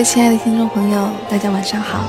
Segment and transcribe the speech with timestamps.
[0.00, 2.08] 位亲爱的听众朋友，大家晚上好，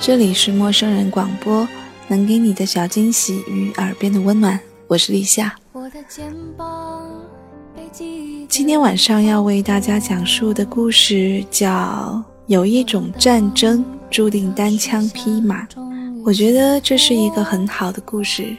[0.00, 1.66] 这里是陌生人广播，
[2.06, 5.52] 能给你的小惊喜与耳边的温暖，我是立夏。
[8.48, 11.68] 今天晚上要为大家讲述的故事叫
[12.46, 15.64] 《有一种战争注定单枪匹马》，
[16.24, 18.56] 我觉得这是一个很好的故事，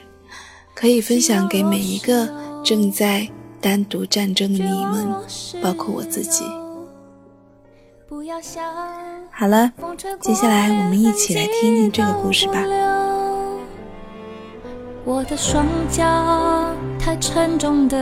[0.75, 2.27] 可以分享给每一个
[2.65, 3.25] 正在
[3.61, 5.07] 单独战争的你们，
[5.63, 6.43] 包括我自己。
[9.31, 9.71] 好了，
[10.19, 12.61] 接下来我们一起来听听这个故事吧。
[15.05, 17.97] 我的双脚太沉重的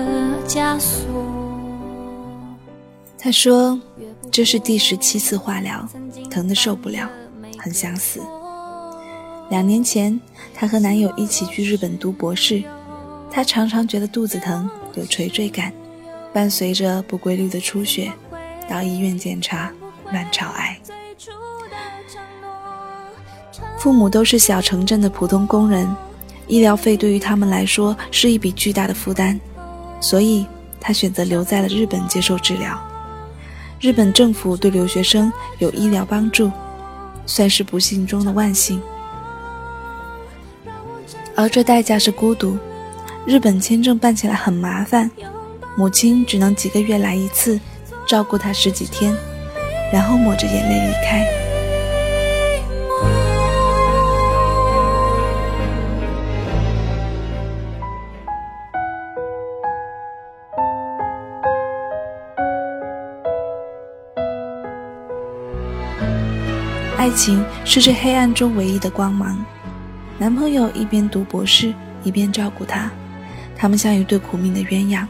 [0.47, 1.05] 枷锁。
[3.19, 3.79] 他说
[4.31, 5.87] ：“这是第十七次化疗，
[6.31, 7.07] 疼得受不了，
[7.59, 8.19] 很想死。
[9.49, 10.19] 两年前，
[10.55, 12.63] 她和男友一起去日本读博士，
[13.29, 15.71] 她常常觉得肚子疼，有垂坠感，
[16.33, 18.11] 伴随着不规律的出血，
[18.67, 19.71] 到医院检查。”
[20.11, 20.79] 卵巢癌，
[23.77, 25.93] 父母都是小城镇的普通工人，
[26.47, 29.39] 医疗费对于他们来说是一笔巨大的负担，
[29.99, 30.45] 所以
[30.79, 32.79] 他选择留在了日本接受治疗。
[33.79, 36.51] 日本政府对留学生有医疗帮助，
[37.25, 38.81] 算是不幸中的万幸。
[41.35, 42.57] 而这代价是孤独，
[43.25, 45.11] 日本签证办起来很麻烦，
[45.75, 47.59] 母亲只能几个月来一次，
[48.07, 49.15] 照顾他十几天。
[49.91, 51.25] 然后抹着眼泪离开。
[66.97, 69.37] 爱情是这黑暗中唯一的光芒。
[70.17, 71.71] 男朋友一边读博士，
[72.03, 72.89] 一边照顾她，
[73.55, 75.05] 他们像一对苦命的鸳鸯。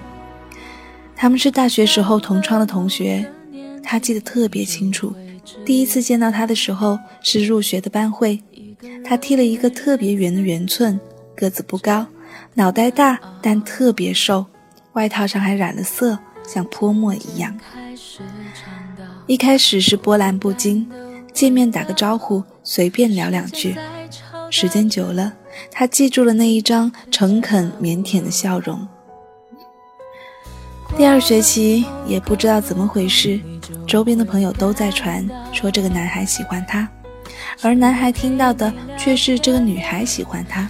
[1.16, 3.26] 他们是大学时候同窗的同学。
[3.86, 5.14] 他记得特别清楚，
[5.64, 8.42] 第一次见到他的时候是入学的班会，
[9.06, 11.00] 他剃了一个特别圆的圆寸，
[11.36, 12.06] 个子不高，
[12.56, 14.46] 脑袋大但特别瘦，
[14.94, 17.56] 外套上还染了色，像泼墨一样。
[19.28, 20.90] 一开始是波澜不惊，
[21.32, 23.76] 见面打个招呼，随便聊两句，
[24.50, 25.32] 时间久了，
[25.72, 28.88] 他记住了那一张诚恳腼腆的笑容。
[30.98, 33.40] 第二学期也不知道怎么回事。
[33.88, 36.88] 周边的朋友都在传说这个男孩喜欢她，
[37.62, 40.70] 而男孩听到的却是这个女孩喜欢他。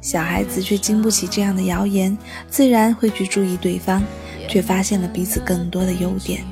[0.00, 2.16] 小孩子却经不起这样的谣言，
[2.48, 4.02] 自然会去注意对方，
[4.48, 6.42] 却发现了彼此更多的优点，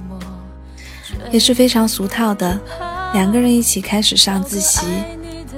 [1.31, 2.61] 也是非常俗套的。
[3.15, 4.87] 两个人一起开始上自习，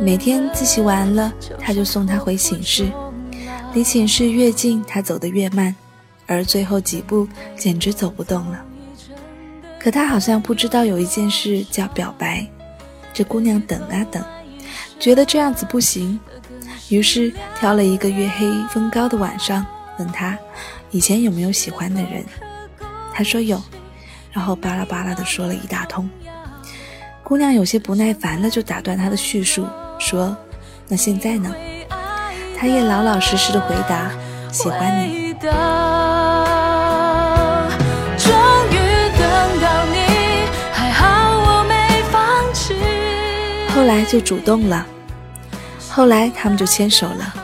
[0.01, 2.89] 每天自习完了，他就送她回寝室，
[3.75, 5.75] 离寝室越近，他走得越慢，
[6.27, 8.65] 而最后几步简直走不动了。
[9.81, 12.47] 可他好像不知道有一件事叫表白，
[13.15, 14.23] 这姑娘等啊等，
[14.99, 16.21] 觉得这样子不行，
[16.91, 19.65] 于是挑了一个月黑风高的晚上，
[19.99, 20.39] 问他
[20.91, 22.23] 以前有没有喜欢的人。
[23.15, 23.61] 他说有，
[24.33, 26.09] 然后巴拉巴拉的说了一大通。
[27.25, 29.67] 姑娘有些不耐烦了，就打断他的叙述，
[29.99, 30.37] 说
[30.89, 31.55] ：“那现在呢？”
[32.59, 34.11] 他也老老实实的回答
[34.53, 35.35] ：“喜欢你。”
[43.91, 44.87] 来就主动了，
[45.89, 47.35] 后来他们就牵手了。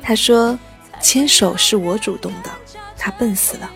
[0.00, 0.58] 他说
[1.00, 2.50] ：“牵手是我主动的。”
[2.96, 3.70] 他笨死了。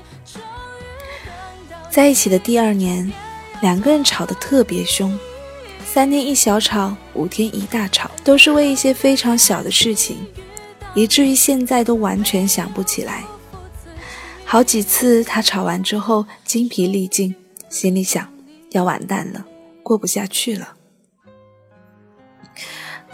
[1.90, 3.12] 在一起的第二年，
[3.60, 5.16] 两个人吵得特别凶，
[5.84, 10.26] 三天一小吵，五天一大吵，都是为一些非常小的事情，
[10.94, 13.22] 以至于现在都完全想不起来。
[14.44, 17.34] 好几次他吵完之后精疲力尽，
[17.68, 18.26] 心里想：
[18.70, 19.44] 要完蛋了，
[19.82, 20.73] 过不下去了。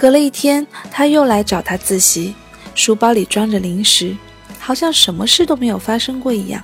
[0.01, 2.35] 隔了一天，他又来找他自习，
[2.75, 4.17] 书包里装着零食，
[4.59, 6.63] 好像什么事都没有发生过一样。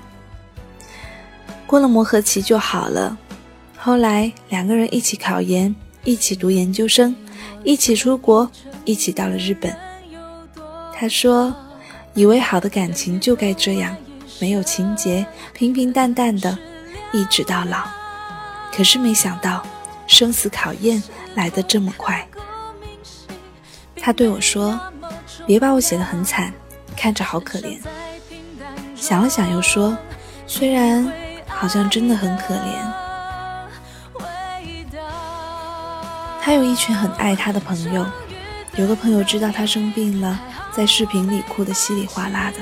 [1.66, 3.18] 过了磨合期就好了。
[3.76, 7.14] 后来两个人一起考研，一起读研究生，
[7.62, 8.50] 一起出国，
[8.86, 9.76] 一起到了日本。
[10.94, 11.54] 他说
[12.16, 13.94] ：“以为好的感情就该这样，
[14.40, 16.56] 没有情节，平平淡淡的，
[17.12, 17.86] 一直到老。
[18.74, 19.62] 可是没想到，
[20.06, 21.02] 生死考验
[21.34, 22.26] 来得这么快。
[24.06, 24.78] 他对我说
[25.48, 26.52] ：“别把我写得很惨，
[26.96, 27.76] 看着好可怜。”
[28.94, 29.98] 想了想又说
[30.46, 31.12] ：“虽然
[31.48, 32.78] 好像真的很可怜。”
[36.40, 38.06] 他有一群很爱他的朋友，
[38.76, 40.38] 有个朋友知道他生病了，
[40.70, 42.58] 在视频里哭得稀里哗啦的，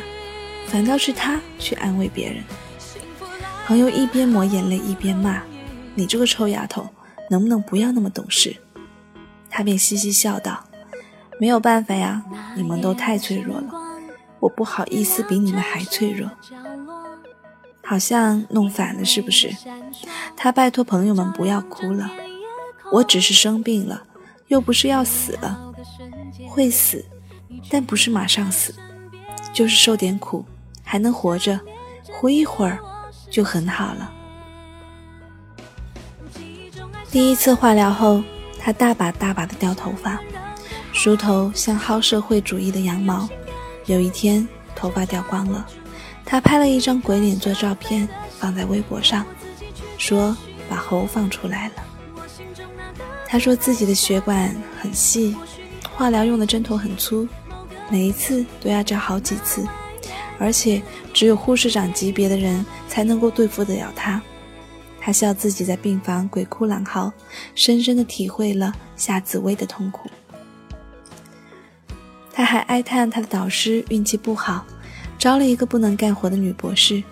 [0.69, 2.43] 反倒是他去安慰别人。
[3.67, 5.43] 朋友一边抹眼泪一边骂
[5.95, 6.89] ：“你这个臭丫头，
[7.29, 8.57] 能不能不要那么懂事？”
[9.51, 10.65] 他便嘻嘻笑道
[11.45, 12.23] ：“没有办法呀，
[12.57, 13.69] 你们都太脆弱了，
[14.41, 16.31] 我不好意思比你们还脆弱。”
[17.85, 19.55] 好像弄反了是不是？
[20.35, 22.11] 他拜托朋友们不要哭了。
[22.91, 24.05] 我只是生病了，
[24.47, 25.71] 又不是要死了，
[26.49, 27.05] 会死，
[27.69, 28.75] 但不是马上死，
[29.53, 30.47] 就是受点苦，
[30.83, 31.61] 还能活着，
[32.11, 32.79] 活一会儿
[33.31, 34.11] 就很好了。
[37.11, 38.23] 第一次化疗后，
[38.59, 40.19] 他大把大把的掉头发，
[41.05, 43.29] 梳头像薅社会主义的羊毛。
[43.85, 45.67] 有一天，头发掉光了，
[46.25, 48.09] 他拍了一张鬼脸做照片，
[48.39, 49.23] 放在微博上，
[49.99, 50.35] 说
[50.67, 51.75] 把猴放出来了。
[53.29, 55.37] 他说自己的血管很细，
[55.95, 57.29] 化疗用的针头很粗，
[57.91, 59.63] 每一次都要扎好几次，
[60.39, 60.81] 而且
[61.13, 64.23] 只有护士长级别的人才能够对付得了他。
[64.99, 67.13] 他笑自己在病房鬼哭狼嚎，
[67.55, 70.09] 深深的体会了夏紫薇的痛苦。
[72.35, 74.67] 他还哀叹他的导师运气不好，
[75.19, 77.03] 招了一个不能干活的女博士。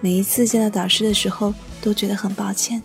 [0.00, 2.82] 每一次见到导师的时候，都觉得很抱歉。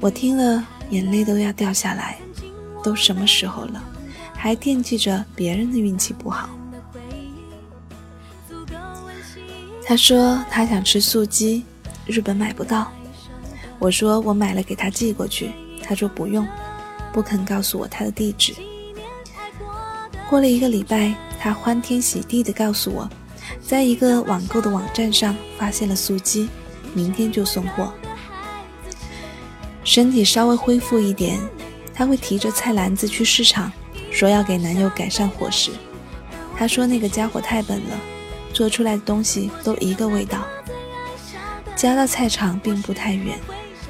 [0.00, 0.66] 我听了。
[0.90, 2.16] 眼泪都要掉下来，
[2.82, 3.84] 都什么时候了，
[4.32, 6.48] 还惦记着别人的运气不好？
[9.84, 11.62] 他说他想吃素鸡，
[12.06, 12.90] 日本买不到。
[13.78, 15.50] 我说我买了给他寄过去，
[15.82, 16.48] 他说不用，
[17.12, 18.54] 不肯告诉我他的地址。
[20.28, 23.08] 过了一个礼拜，他欢天喜地地告诉我，
[23.62, 26.50] 在一个网购的网站上发现了素鸡，
[26.92, 27.94] 明天就送货。
[29.84, 31.38] 身体稍微恢复一点，
[31.94, 33.72] 他会提着菜篮子去市场，
[34.10, 35.70] 说要给男友改善伙食。
[36.58, 37.98] 他说那个家伙太笨了，
[38.52, 40.46] 做出来的东西都一个味道。
[41.74, 43.38] 家到菜场并不太远，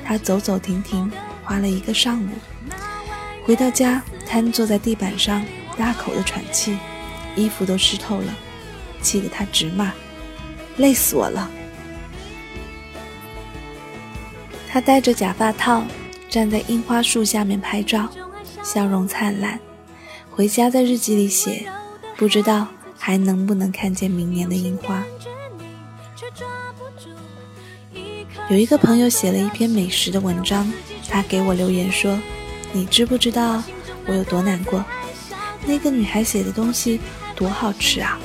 [0.04, 1.10] 他走走停停，
[1.42, 2.28] 花了一个上午。
[3.44, 5.44] 回到家，瘫坐在地板上，
[5.78, 6.76] 大口的喘气，
[7.36, 8.34] 衣服都湿透了，
[9.00, 9.92] 气得他直骂
[10.76, 11.48] ：“累死我了。”
[14.68, 15.84] 他戴着假发套，
[16.28, 18.08] 站在樱花树下面拍照，
[18.62, 19.58] 笑容灿烂。
[20.30, 21.66] 回家在日记里写，
[22.16, 25.02] 不知道还能不能看见明年的樱花。
[28.50, 30.70] 有一个朋友写了一篇美食的文章，
[31.08, 32.18] 他给我留言说
[32.72, 33.62] ：“你知不知道
[34.06, 34.84] 我有多难过？
[35.66, 37.00] 那个女孩写的东西
[37.36, 38.18] 多好吃啊，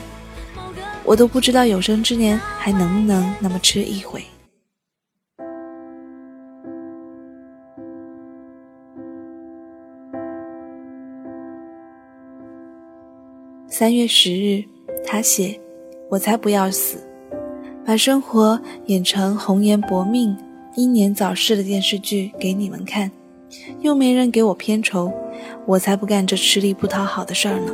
[1.03, 4.23] 我都不知道有生之年还能不能那么吃一回。”
[13.67, 14.63] 三月十日，
[15.03, 15.59] 他写
[16.07, 17.03] ：“我才不要死，
[17.83, 20.37] 把生活演成红颜薄命、
[20.75, 23.09] 英年早逝的电视剧给你们看，
[23.81, 25.11] 又没人给我片酬，
[25.65, 27.73] 我才不干这吃力不讨好的事儿呢。”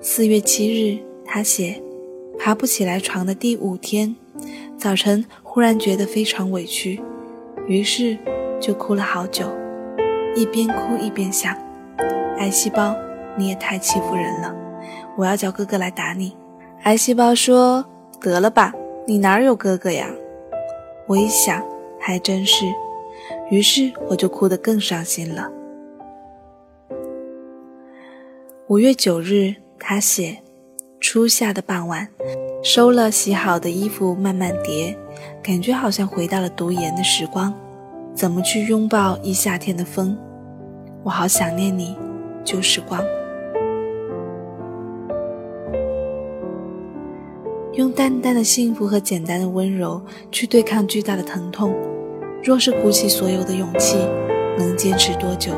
[0.00, 1.82] 四月七日，他写
[2.38, 4.14] ：“爬不起来床的第五天，
[4.78, 7.00] 早晨忽然觉得非常委屈，
[7.66, 8.16] 于是
[8.60, 9.46] 就哭了好久，
[10.34, 11.56] 一边哭一边想，
[12.38, 12.94] 癌细胞。”
[13.38, 14.56] 你也太欺负人了！
[15.14, 16.34] 我要叫哥哥来打你。
[16.84, 17.84] 癌细胞说
[18.18, 18.72] ：“得了吧，
[19.06, 20.08] 你哪有哥哥呀？”
[21.06, 21.62] 我一想，
[22.00, 22.64] 还真是，
[23.50, 25.52] 于是我就哭得更伤心了。
[28.68, 30.38] 五月九日，他写：
[31.00, 32.08] 初夏的傍晚，
[32.64, 34.98] 收了洗好的衣服，慢慢叠，
[35.40, 37.54] 感觉好像回到了读研的时光。
[38.12, 40.18] 怎么去拥抱一夏天的风？
[41.04, 41.94] 我好想念你，
[42.42, 43.00] 旧时光。
[47.74, 51.72] 用淡淡的幸福和简单的温柔去对抗巨大的疼痛，
[52.42, 53.96] 若是鼓起所有的勇气，
[54.58, 55.52] 能坚持多久？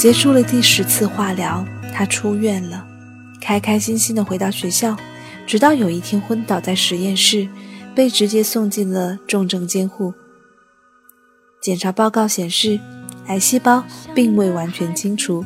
[0.00, 2.86] 结束了第十次化疗，他出院了，
[3.38, 4.96] 开开心心的回到学校，
[5.46, 7.46] 直到有一天昏倒在实验室，
[7.94, 10.14] 被直接送进了重症监护。
[11.60, 12.80] 检查报告显示，
[13.26, 15.44] 癌细胞并未完全清除，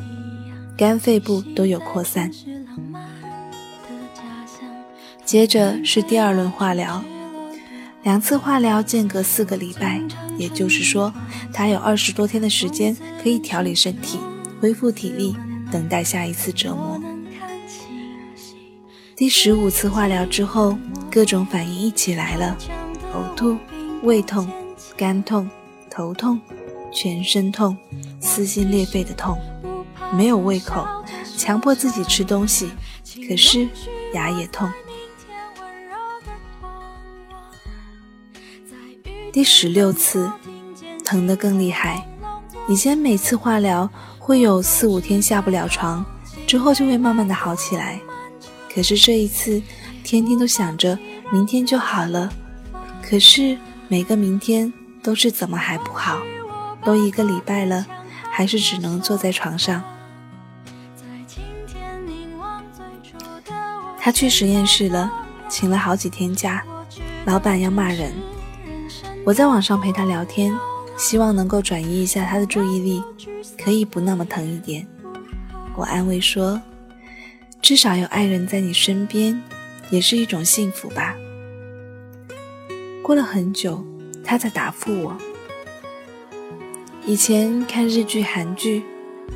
[0.77, 2.31] 肝、肺部都有扩散。
[5.25, 7.03] 接着是第二轮化疗，
[8.03, 10.01] 两次化疗间隔四个礼拜，
[10.37, 11.13] 也就是说，
[11.51, 14.17] 他有二十多天的时间可以调理身体、
[14.59, 15.35] 恢复体力，
[15.71, 17.01] 等待下一次折磨。
[19.15, 20.77] 第十五次化疗之后，
[21.11, 22.57] 各种反应一起来了：
[23.13, 23.57] 呕吐、
[24.03, 24.49] 胃痛、
[24.97, 25.49] 肝痛、
[25.89, 26.39] 头痛、
[26.91, 27.77] 全身痛、
[28.19, 29.39] 撕心裂肺的痛，
[30.13, 30.85] 没有胃口，
[31.37, 32.69] 强迫自己吃东西，
[33.27, 33.67] 可是
[34.13, 34.69] 牙也痛。
[39.31, 40.31] 第十六次，
[41.03, 42.05] 疼得更厉害。
[42.67, 43.89] 以前每次化疗
[44.25, 46.03] 会有四五天下不了床，
[46.47, 47.99] 之后就会慢慢的好起来。
[48.73, 49.61] 可是这一次，
[50.03, 50.97] 天天都想着
[51.31, 52.27] 明天就好了。
[53.07, 53.55] 可是
[53.87, 56.23] 每个明天都是怎么还不好？
[56.83, 57.85] 都一个礼拜了，
[58.31, 59.83] 还是只能坐在床上。
[63.99, 65.11] 他去实验室了，
[65.47, 66.63] 请了好几天假，
[67.25, 68.11] 老板要骂人。
[69.23, 70.51] 我在网上陪他聊天，
[70.97, 73.03] 希望能够转移一下他的注意力，
[73.61, 74.87] 可以不那么疼一点。
[75.75, 76.61] 我安慰说
[77.61, 79.41] ：“至少有爱人在你身边，
[79.89, 81.15] 也是一种幸福吧。”
[83.03, 83.85] 过了很久，
[84.23, 85.17] 他才答复我
[87.05, 88.81] ：“以前看日剧、韩剧，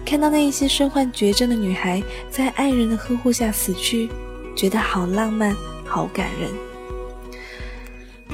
[0.06, 4.10] 看到那一些身患绝症的女孩在爱人的呵护下死去，
[4.56, 5.54] 觉得好浪漫、
[5.86, 6.50] 好感人。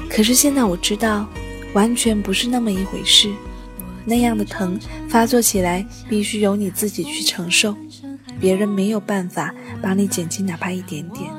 [0.08, 1.26] 可是现在我知道。”
[1.76, 3.30] 完全不是那么一回事，
[4.06, 4.80] 那样的疼
[5.10, 7.76] 发作起来必须由你自己去承受，
[8.40, 11.30] 别人没有办法帮你减轻哪怕一点点。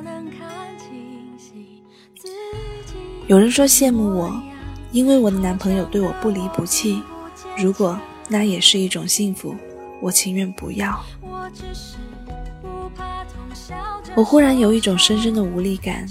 [3.26, 4.40] 有人说羡慕我，
[4.92, 7.02] 因为我的男朋友对我不离不弃。
[7.58, 9.56] 如果那也是一种幸福，
[10.00, 11.04] 我情愿不要。
[14.16, 16.06] 我忽然有一种深深的无力感，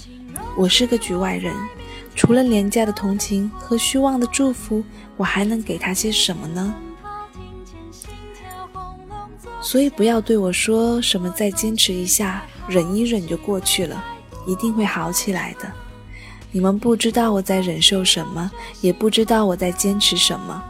[0.58, 1.54] 我是个局外人。
[2.16, 4.82] 除了廉价的同情和虚妄的祝福，
[5.16, 6.74] 我还能给他些什么呢？
[9.60, 14.02] 所以不要对我说什么“再坚持一下，忍一忍就过去了，
[14.46, 15.70] 一定会好起来的”。
[16.50, 20.62] 你们不知道我在忍受什么，也不知道我在坚持什么，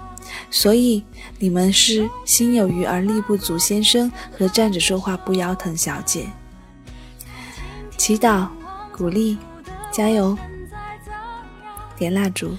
[0.50, 1.05] 所以
[1.38, 6.26] 你们是心有余而力不足先生和站着说话不腰疼小姐。
[7.97, 8.49] 祈祷，
[8.97, 9.38] 鼓励，
[9.93, 10.37] 加油。
[11.99, 12.57] 点蜡烛，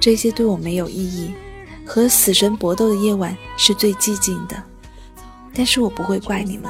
[0.00, 1.32] 这些对我没有意义。
[1.88, 4.60] 和死神搏斗的夜晚是最寂静的，
[5.54, 6.68] 但是我不会怪你们，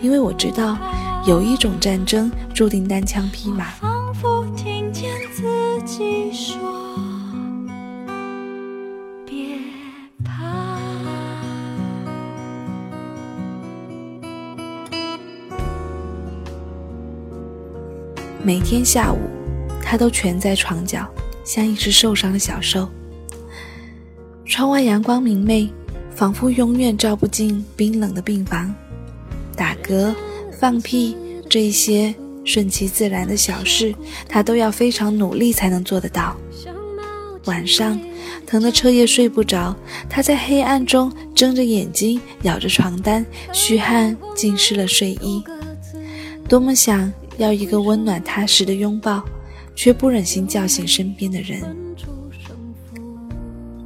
[0.00, 0.78] 因为我知道
[1.26, 3.70] 有一种战争注定单枪匹马。
[3.80, 6.56] 仿佛听见自己说
[18.44, 19.18] 每天下午，
[19.82, 21.04] 他都蜷在床角。
[21.46, 22.86] 像一只受伤的小兽。
[24.44, 25.72] 窗外阳光明媚，
[26.14, 28.74] 仿佛永远照不进冰冷的病房。
[29.56, 30.14] 打嗝、
[30.58, 31.16] 放屁
[31.48, 33.94] 这些顺其自然的小事，
[34.28, 36.36] 他都要非常努力才能做得到。
[37.46, 37.98] 晚上
[38.44, 39.74] 疼得彻夜睡不着，
[40.08, 45.42] 他在黑暗中睁着眼睛，咬着床单，虚汗浸湿了睡衣。
[46.48, 49.22] 多么想要一个温暖踏实的拥抱。
[49.76, 51.62] 却不忍心叫醒身边的人。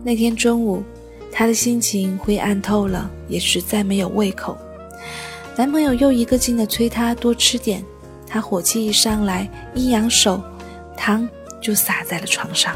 [0.02, 0.82] 那天中午，
[1.30, 4.56] 她的心情灰暗透了，也实在没有胃口。
[5.56, 7.84] 男朋友又一个劲地催她多吃点，
[8.26, 10.40] 她火气一上来，一扬手，
[10.96, 11.28] 汤
[11.60, 12.74] 就洒在了床上。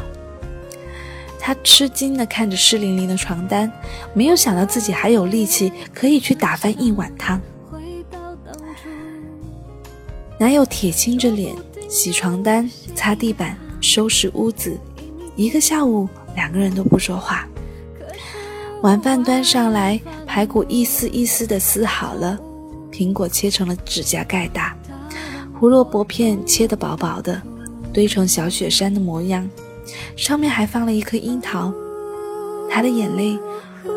[1.39, 3.71] 她吃惊地看着湿淋淋的床单，
[4.13, 7.41] 没有想到自己还有力气可以去打翻一碗汤。
[10.37, 11.55] 男友铁青着脸。
[11.87, 14.77] 洗床单、擦地板、收拾屋子，
[15.35, 17.47] 一个下午，两个人都不说话。
[18.81, 22.37] 晚饭端上来，排骨一丝一丝的撕好了，
[22.91, 24.75] 苹果切成了指甲盖大，
[25.59, 27.41] 胡萝卜片切得薄薄的，
[27.93, 29.47] 堆成小雪山的模样，
[30.15, 31.73] 上面还放了一颗樱桃。
[32.69, 33.39] 他的眼泪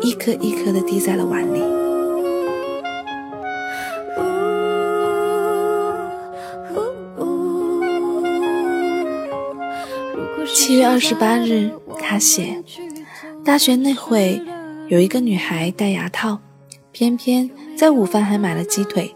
[0.01, 1.78] 一颗一颗的滴在了碗里。
[10.69, 12.63] 七月二十八日，他写：
[13.43, 14.39] 大学那会
[14.87, 16.37] 有一个女孩戴牙套，
[16.91, 19.15] 偏偏在午饭还买了鸡腿。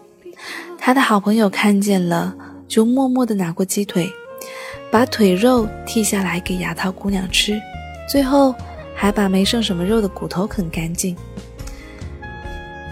[0.76, 2.34] 他的好朋友看见了，
[2.66, 4.10] 就默默地拿过鸡腿，
[4.90, 7.62] 把腿肉剔下来给牙套姑娘吃，
[8.10, 8.52] 最后
[8.92, 11.16] 还把没剩什么肉的骨头啃干净。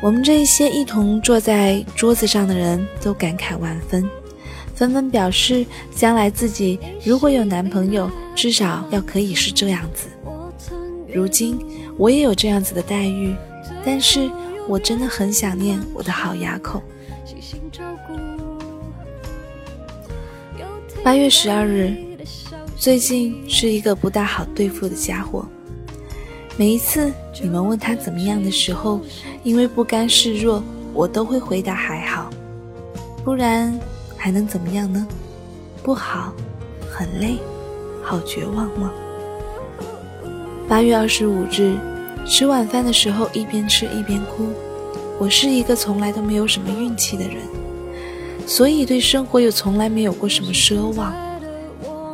[0.01, 4.09] 我们这一些一同坐在桌子上的人都感慨万分，
[4.73, 10.09] 纷纷表示将来自己如果有男朋友，至少要可以是这样子。
[11.15, 11.59] 如今
[11.97, 13.35] 我也有这样子的待遇，
[13.85, 14.31] 但是
[14.67, 16.83] 我真的很想念我的好牙口。
[21.05, 21.95] 八月十二日，
[22.77, 25.45] 最近是一个不大好对付的家伙。
[26.57, 27.13] 每一次
[27.43, 29.01] 你们问他怎么样的时候，
[29.43, 30.63] 因为不甘示弱，
[30.95, 32.31] 我都会回答还好，
[33.25, 33.79] 不然
[34.17, 35.07] 还能怎么样呢？
[35.83, 36.33] 不好，
[36.91, 37.39] 很累，
[38.03, 38.93] 好绝望吗？
[40.69, 41.77] 八月二十五日，
[42.27, 44.49] 吃晚饭的时候一边吃一边哭。
[45.19, 47.37] 我是一个从来都没有什么运气的人，
[48.47, 51.15] 所以对生活又从来没有过什么奢望。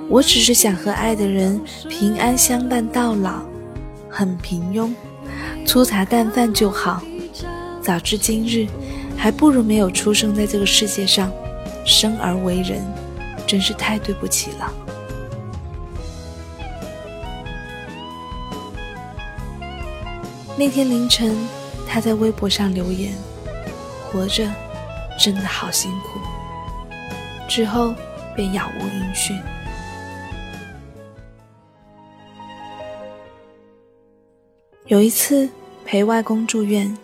[0.08, 3.40] 我只是想和爱的人平安相伴到老。
[4.10, 4.92] 很平庸，
[5.64, 7.02] 粗茶淡饭就好。
[7.82, 8.66] 早知今日，
[9.16, 11.30] 还不如没有出生在这个世界上。
[11.84, 12.82] 生而为人，
[13.46, 14.72] 真是太对不起了。
[20.58, 21.36] 那天凌晨，
[21.86, 23.14] 他在微博上留言
[24.10, 24.52] ：“活着，
[25.16, 26.18] 真的好辛苦。”
[27.48, 27.94] 之后
[28.34, 29.40] 便杳无音讯。
[34.86, 35.48] 有一次
[35.86, 36.98] 陪外公住院，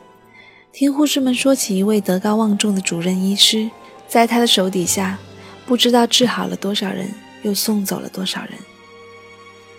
[0.72, 3.70] 听护士们说起一位德高望重的主任医师，
[4.08, 5.16] 在他的手底下，
[5.64, 8.54] 不知道治好了多少人，又送走了多少人。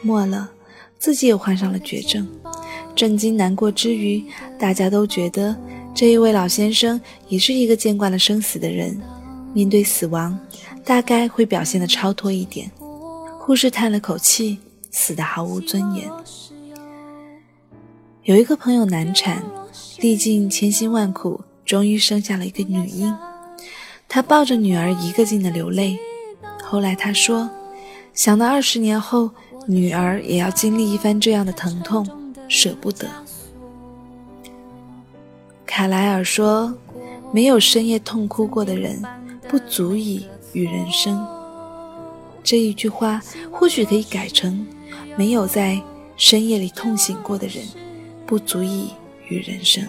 [0.02, 0.52] 末了，
[0.98, 2.26] 自己也患上了绝症。
[2.96, 4.24] 震惊难过之余，
[4.58, 5.56] 大家都觉得
[5.94, 9.00] 这一位老先生也是一个见惯了生死的人，
[9.54, 10.38] 面对死亡，
[10.84, 12.72] 大概会表现得超脱一点。
[13.40, 14.58] 护士叹了口气，
[14.90, 16.10] 死得毫无尊严。
[18.24, 19.44] 有一个朋友难产，
[20.00, 23.16] 历尽千辛万苦，终于生下了一个女婴。
[24.08, 26.00] 他抱着女儿一个劲的流泪。
[26.64, 27.48] 后来他说，
[28.14, 29.30] 想到二十年后
[29.68, 32.08] 女儿也要经历一番这样的疼痛，
[32.48, 33.08] 舍不得。
[35.66, 36.74] 卡莱尔说
[37.34, 39.02] ：“没有深夜痛哭过的人，
[39.48, 41.26] 不足以与人生。”
[42.44, 44.66] 这一句话或许可以改成
[45.18, 45.82] ：“没有在
[46.16, 47.64] 深夜里痛醒过的人。”
[48.28, 48.90] 不足以
[49.28, 49.88] 与人生。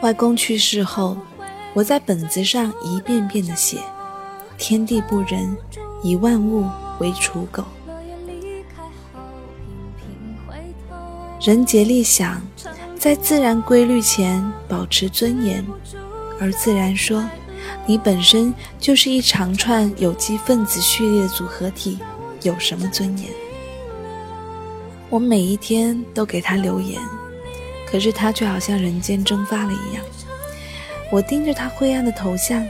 [0.00, 1.14] 外公去世后，
[1.74, 3.80] 我在本子上一遍遍地写
[4.56, 5.54] ：“天地不仁，
[6.02, 6.66] 以万物
[7.00, 7.64] 为刍狗。”
[11.44, 12.40] 人竭力想
[12.96, 15.64] 在自然规律前保持尊严，
[16.40, 17.28] 而自然说
[17.84, 21.98] ：“你本身就是一长串有机分子序列组合体，
[22.42, 23.28] 有什么尊严？”
[25.10, 27.02] 我每一天都给他留言，
[27.90, 30.04] 可是他却好像人间蒸发了一样。
[31.10, 32.64] 我盯着他灰暗的头像，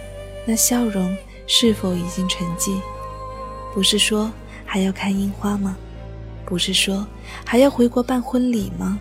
[0.46, 1.14] 那笑容
[1.46, 2.74] 是否已经沉寂？
[3.74, 4.32] 不是说
[4.64, 5.76] 还要看樱花吗？
[6.52, 7.06] 不是说
[7.46, 9.00] 还要回国办婚礼吗？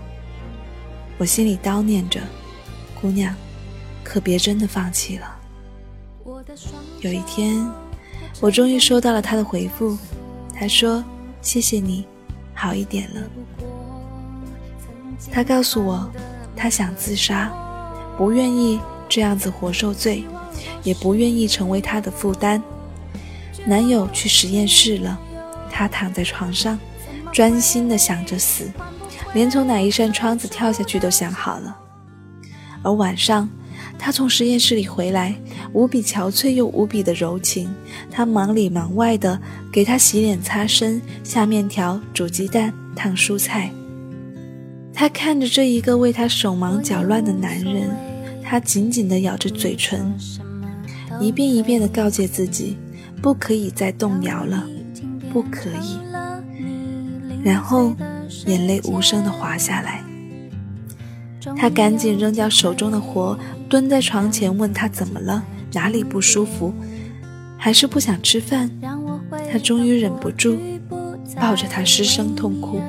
[1.18, 2.22] 我心里叨念着：
[3.02, 3.36] 姑娘，
[4.06, 5.38] 可别真的放弃了。
[7.02, 7.70] 有一天，
[8.40, 9.98] 我终于收到了他的回复，
[10.58, 11.04] 他说
[11.44, 12.06] ：“谢谢你。”
[12.56, 13.22] 好一点了。
[15.30, 16.10] 他告诉我，
[16.56, 17.52] 他想自杀，
[18.18, 20.24] 不愿意这样子活受罪，
[20.84, 22.64] 也不愿意成为他的负担。
[23.66, 25.20] 男友去实验室了，
[25.70, 26.80] 他躺在床上，
[27.32, 28.70] 专心的想着死，
[29.34, 31.78] 连从哪一扇窗子跳下去都想好了。
[32.84, 33.50] 而晚上。
[33.98, 35.36] 他从实验室里回来，
[35.74, 37.72] 无比憔悴又无比的柔情。
[38.10, 39.39] 他忙里忙外的
[39.72, 43.72] 给他洗脸、擦身、下面条、煮鸡蛋、烫蔬菜。
[44.91, 47.89] 他看着这一个为他手忙脚乱的男人，
[48.44, 50.12] 他紧紧的咬着嘴唇，
[51.20, 52.78] 一遍一遍的告诫自己，
[53.22, 54.67] 不可以再动摇了，
[55.32, 56.11] 不可以。
[57.43, 57.93] 然后，
[58.45, 60.04] 眼泪无声地滑下来。
[61.58, 66.73] 他赶紧扔掉手中的活，蹲在床前问他怎么了，哪里不舒服，
[67.58, 68.69] 还是不想吃饭。
[69.51, 70.58] 他终于忍不住，
[71.39, 72.80] 抱着他失声痛哭。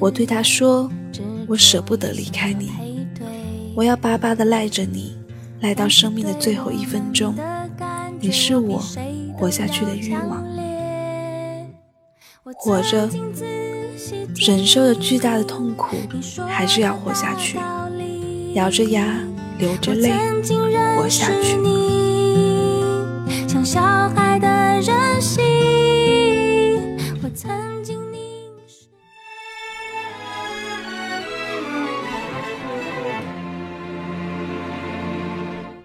[0.00, 0.90] 我对他说
[1.46, 2.70] ：“我舍不得离开你，
[3.76, 5.16] 我要巴巴的赖着你，
[5.60, 7.34] 赖到生命的最后一分钟。
[8.20, 8.82] 你是我
[9.36, 10.44] 活下去的欲望。”
[12.56, 13.08] 活着，
[14.36, 15.96] 忍受着巨大的痛苦，
[16.46, 17.58] 还是要活下去。
[18.54, 19.18] 咬着牙，
[19.58, 20.12] 流着泪
[20.96, 21.58] 活下去。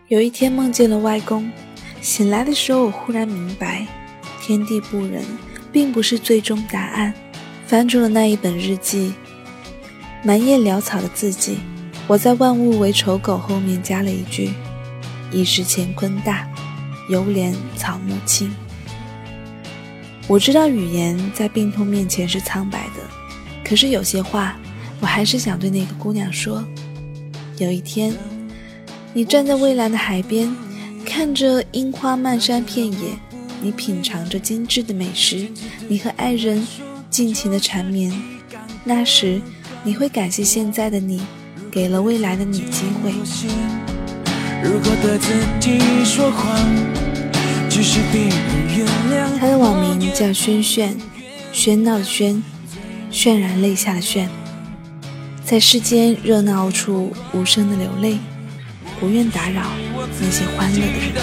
[0.08, 1.50] 有一天梦见了外公，
[2.02, 3.86] 醒来的时候我忽然明白，
[4.42, 5.24] 天地不仁
[5.72, 7.14] 并不是最终答案。
[7.68, 9.14] 翻出了那一本日记，
[10.24, 11.60] 满页潦草的字迹，
[12.08, 14.52] 我在“万物为刍狗”后面加了一句
[15.32, 16.48] ：“已是乾坤大，
[17.10, 18.52] 犹怜草木青。”
[20.28, 23.04] 我知道语言在病痛面前是苍白的，
[23.64, 24.58] 可是有些话，
[25.00, 26.64] 我还是想对那个姑娘说：
[27.58, 28.16] 有一天。
[29.12, 30.56] 你站在蔚蓝的海边，
[31.10, 33.18] 看着樱花漫山遍野，
[33.64, 35.50] 你品尝着精致的美食，
[35.88, 36.66] 你和爱人
[37.10, 38.14] 尽情的缠绵。
[38.84, 39.42] 那时，
[39.84, 41.20] 你会感谢现在的你，
[41.72, 43.12] 给了未来的你机会。
[49.40, 50.96] 他的网名叫轩轩，
[51.52, 52.40] 喧闹的喧，
[53.12, 54.28] 渲染泪下的渲，
[55.44, 58.20] 在世间热闹处无声的流泪。
[59.00, 59.64] 不愿打扰
[60.20, 61.14] 那些欢乐的人。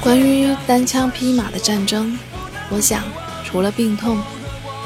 [0.00, 2.16] 关于单枪匹马的战争，
[2.70, 3.02] 我想，
[3.44, 4.22] 除了病痛，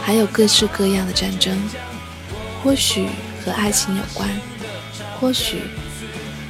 [0.02, 1.60] 还有各式各样的战争。
[2.64, 3.08] 或许
[3.44, 4.28] 和爱情有关，
[5.20, 5.62] 或许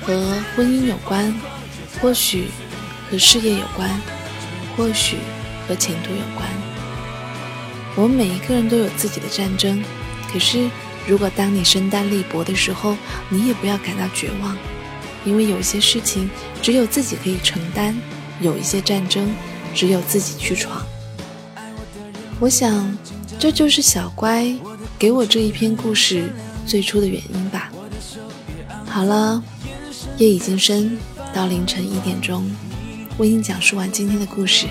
[0.02, 1.34] 和婚姻有关，
[2.00, 2.48] 或许
[3.10, 3.90] 和事业有关。
[4.78, 5.16] 或许
[5.66, 6.48] 和前途有关。
[7.96, 9.82] 我们每一个人都有自己的战争，
[10.32, 10.70] 可是
[11.04, 12.96] 如果当你身单力薄的时候，
[13.28, 14.56] 你也不要感到绝望，
[15.24, 16.30] 因为有些事情
[16.62, 17.96] 只有自己可以承担，
[18.40, 19.34] 有一些战争
[19.74, 20.86] 只有自己去闯。
[22.38, 22.96] 我想，
[23.36, 24.54] 这就是小乖
[24.96, 26.32] 给我这一篇故事
[26.64, 27.72] 最初的原因吧。
[28.86, 29.42] 好了，
[30.18, 30.96] 夜已经深，
[31.34, 32.48] 到凌晨一点钟。
[33.18, 34.66] 为你讲述完今天的故事，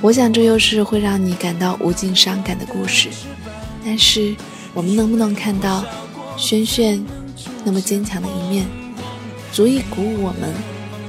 [0.00, 3.10] 我想这又是会让你感到无尽伤感的故事。
[3.84, 4.34] 但是，
[4.72, 5.84] 我们能不能看到
[6.38, 7.04] 轩轩
[7.64, 8.66] 那么坚强的一面，
[9.52, 10.54] 足以鼓舞我们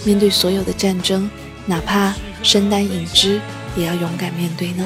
[0.04, 1.30] 面对所有的战争，
[1.66, 3.40] 哪怕身单影只，
[3.78, 4.86] 也要勇敢面对呢？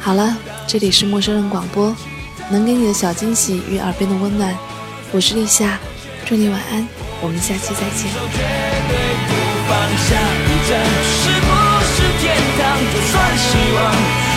[0.00, 1.94] 好了，这里是陌生人广播，
[2.48, 4.56] 能给你的小惊喜与耳边的温暖，
[5.12, 5.78] 我是立夏，
[6.24, 6.88] 祝你晚安，
[7.20, 9.55] 我们下期再见。
[9.68, 11.46] 放下一站，是不
[11.82, 12.24] 是天
[12.56, 12.62] 堂？
[12.92, 13.78] 就算希望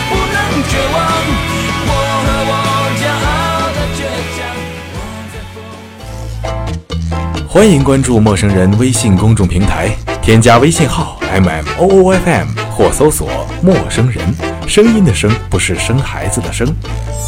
[0.08, 0.36] 不能
[0.68, 0.96] 绝望，
[1.86, 1.90] 我
[2.24, 2.52] 和我
[2.98, 3.30] 骄傲
[3.76, 3.98] 的倔
[4.36, 4.38] 强。
[7.48, 9.88] 欢迎关注陌生人微信公众平台，
[10.20, 13.30] 添加微信号 m m o o f m 或搜索
[13.62, 14.34] “陌生人”，
[14.66, 16.66] 声音的声不是生孩子的生。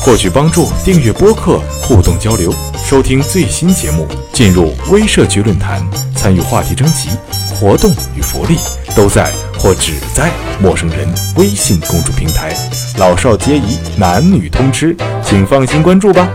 [0.01, 2.53] 获取帮助，订阅播客，互动交流，
[2.93, 5.83] 收听最新节目，进入微社区论坛，
[6.15, 7.09] 参与话题征集。
[7.55, 8.59] 活动与福利
[8.95, 12.55] 都在或只在陌生人微信公众平台，
[12.99, 16.29] 老少皆宜，男女通吃，请放心关注吧。